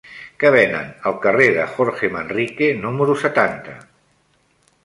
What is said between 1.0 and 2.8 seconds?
al carrer de Jorge Manrique